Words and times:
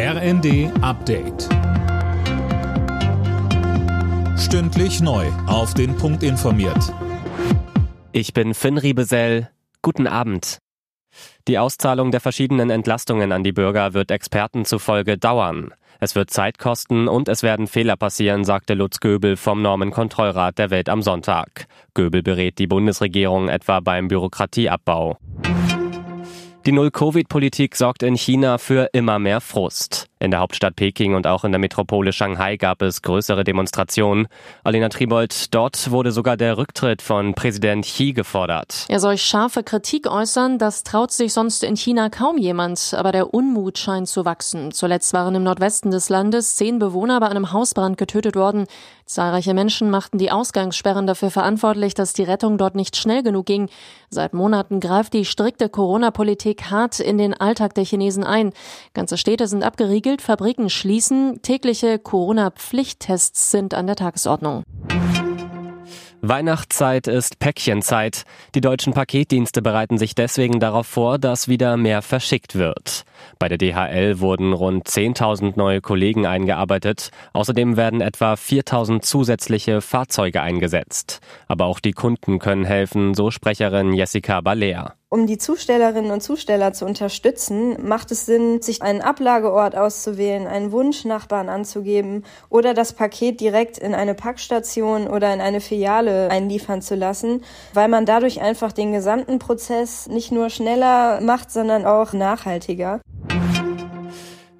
RND 0.00 0.70
Update. 0.80 1.48
Stündlich 4.38 5.00
neu. 5.00 5.26
Auf 5.48 5.74
den 5.74 5.96
Punkt 5.96 6.22
informiert. 6.22 6.94
Ich 8.12 8.32
bin 8.32 8.54
Finn 8.54 8.78
Riebesell. 8.78 9.50
Guten 9.82 10.06
Abend. 10.06 10.58
Die 11.48 11.58
Auszahlung 11.58 12.12
der 12.12 12.20
verschiedenen 12.20 12.70
Entlastungen 12.70 13.32
an 13.32 13.42
die 13.42 13.50
Bürger 13.50 13.92
wird 13.92 14.12
Experten 14.12 14.64
zufolge 14.64 15.18
dauern. 15.18 15.74
Es 15.98 16.14
wird 16.14 16.30
Zeit 16.30 16.58
kosten 16.58 17.08
und 17.08 17.28
es 17.28 17.42
werden 17.42 17.66
Fehler 17.66 17.96
passieren, 17.96 18.44
sagte 18.44 18.74
Lutz 18.74 19.00
Göbel 19.00 19.36
vom 19.36 19.62
Normenkontrollrat 19.62 20.58
der 20.58 20.70
Welt 20.70 20.88
am 20.88 21.02
Sonntag. 21.02 21.66
Göbel 21.94 22.22
berät 22.22 22.60
die 22.60 22.68
Bundesregierung 22.68 23.48
etwa 23.48 23.80
beim 23.80 24.06
Bürokratieabbau. 24.06 25.18
Die 26.68 26.72
Null-Covid-Politik 26.72 27.76
sorgt 27.76 28.02
in 28.02 28.14
China 28.14 28.58
für 28.58 28.90
immer 28.92 29.18
mehr 29.18 29.40
Frust. 29.40 30.06
In 30.20 30.32
der 30.32 30.40
Hauptstadt 30.40 30.74
Peking 30.74 31.14
und 31.14 31.28
auch 31.28 31.44
in 31.44 31.52
der 31.52 31.60
Metropole 31.60 32.12
Shanghai 32.12 32.56
gab 32.56 32.82
es 32.82 33.02
größere 33.02 33.44
Demonstrationen. 33.44 34.26
Alina 34.64 34.88
Tribold, 34.88 35.54
dort 35.54 35.92
wurde 35.92 36.10
sogar 36.10 36.36
der 36.36 36.58
Rücktritt 36.58 37.02
von 37.02 37.34
Präsident 37.34 37.84
Xi 37.84 38.12
gefordert. 38.14 38.84
Er 38.88 38.98
soll 38.98 39.16
scharfe 39.16 39.62
Kritik 39.62 40.10
äußern, 40.10 40.58
das 40.58 40.82
traut 40.82 41.12
sich 41.12 41.32
sonst 41.32 41.62
in 41.62 41.76
China 41.76 42.08
kaum 42.08 42.36
jemand, 42.36 42.94
aber 42.96 43.12
der 43.12 43.32
Unmut 43.32 43.78
scheint 43.78 44.08
zu 44.08 44.24
wachsen. 44.24 44.72
Zuletzt 44.72 45.12
waren 45.12 45.36
im 45.36 45.44
Nordwesten 45.44 45.92
des 45.92 46.08
Landes 46.08 46.56
zehn 46.56 46.80
Bewohner 46.80 47.20
bei 47.20 47.28
einem 47.28 47.52
Hausbrand 47.52 47.96
getötet 47.96 48.34
worden. 48.34 48.66
Zahlreiche 49.06 49.54
Menschen 49.54 49.88
machten 49.88 50.18
die 50.18 50.30
Ausgangssperren 50.30 51.06
dafür 51.06 51.30
verantwortlich, 51.30 51.94
dass 51.94 52.12
die 52.12 52.24
Rettung 52.24 52.58
dort 52.58 52.74
nicht 52.74 52.94
schnell 52.96 53.22
genug 53.22 53.46
ging. 53.46 53.70
Seit 54.10 54.34
Monaten 54.34 54.80
greift 54.80 55.14
die 55.14 55.24
strikte 55.24 55.70
Corona-Politik 55.70 56.70
hart 56.70 57.00
in 57.00 57.16
den 57.16 57.32
Alltag 57.32 57.74
der 57.74 57.84
Chinesen 57.84 58.24
ein. 58.24 58.52
Ganze 58.92 59.16
Städte 59.16 59.46
sind 59.46 59.62
abgeriegelt 59.62 60.07
gilt, 60.08 60.22
Fabriken 60.22 60.70
schließen. 60.70 61.42
Tägliche 61.42 61.98
Corona-Pflichttests 61.98 63.50
sind 63.50 63.74
an 63.74 63.86
der 63.86 63.96
Tagesordnung. 63.96 64.62
Weihnachtszeit 66.22 67.06
ist 67.06 67.38
Päckchenzeit. 67.38 68.24
Die 68.54 68.62
deutschen 68.62 68.94
Paketdienste 68.94 69.60
bereiten 69.60 69.98
sich 69.98 70.14
deswegen 70.14 70.60
darauf 70.60 70.86
vor, 70.86 71.18
dass 71.18 71.46
wieder 71.46 71.76
mehr 71.76 72.00
verschickt 72.00 72.54
wird. 72.54 73.04
Bei 73.38 73.48
der 73.48 73.58
DHL 73.58 74.18
wurden 74.20 74.54
rund 74.54 74.88
10.000 74.88 75.52
neue 75.56 75.82
Kollegen 75.82 76.24
eingearbeitet. 76.24 77.10
Außerdem 77.34 77.76
werden 77.76 78.00
etwa 78.00 78.32
4.000 78.32 79.02
zusätzliche 79.02 79.82
Fahrzeuge 79.82 80.40
eingesetzt. 80.40 81.20
Aber 81.48 81.66
auch 81.66 81.80
die 81.80 81.92
Kunden 81.92 82.38
können 82.38 82.64
helfen, 82.64 83.12
so 83.12 83.30
Sprecherin 83.30 83.92
Jessica 83.92 84.40
Balea. 84.40 84.97
Um 85.10 85.26
die 85.26 85.38
Zustellerinnen 85.38 86.10
und 86.10 86.22
Zusteller 86.22 86.74
zu 86.74 86.84
unterstützen, 86.84 87.78
macht 87.88 88.10
es 88.10 88.26
Sinn, 88.26 88.60
sich 88.60 88.82
einen 88.82 89.00
Ablageort 89.00 89.74
auszuwählen, 89.74 90.46
einen 90.46 90.70
Wunschnachbarn 90.70 91.48
anzugeben 91.48 92.26
oder 92.50 92.74
das 92.74 92.92
Paket 92.92 93.40
direkt 93.40 93.78
in 93.78 93.94
eine 93.94 94.14
Packstation 94.14 95.08
oder 95.08 95.32
in 95.32 95.40
eine 95.40 95.62
Filiale 95.62 96.30
einliefern 96.30 96.82
zu 96.82 96.94
lassen, 96.94 97.42
weil 97.72 97.88
man 97.88 98.04
dadurch 98.04 98.42
einfach 98.42 98.72
den 98.72 98.92
gesamten 98.92 99.38
Prozess 99.38 100.08
nicht 100.08 100.30
nur 100.30 100.50
schneller 100.50 101.22
macht, 101.22 101.50
sondern 101.50 101.86
auch 101.86 102.12
nachhaltiger. 102.12 103.00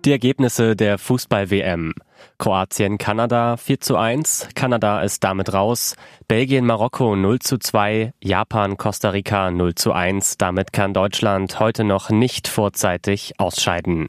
Die 0.08 0.12
Ergebnisse 0.12 0.74
der 0.74 0.96
Fußball-WM. 0.96 1.92
Kroatien, 2.38 2.96
Kanada 2.96 3.58
4 3.58 3.80
zu 3.80 3.98
1. 3.98 4.48
Kanada 4.54 5.02
ist 5.02 5.22
damit 5.22 5.52
raus. 5.52 5.96
Belgien, 6.28 6.64
Marokko 6.64 7.14
0 7.14 7.40
zu 7.40 7.58
2. 7.58 8.14
Japan, 8.24 8.78
Costa 8.78 9.10
Rica 9.10 9.50
0 9.50 9.74
zu 9.74 9.92
1. 9.92 10.38
Damit 10.38 10.72
kann 10.72 10.94
Deutschland 10.94 11.60
heute 11.60 11.84
noch 11.84 12.08
nicht 12.08 12.48
vorzeitig 12.48 13.34
ausscheiden. 13.36 14.06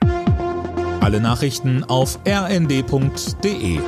Alle 1.02 1.20
Nachrichten 1.20 1.84
auf 1.84 2.18
rnd.de 2.26 3.82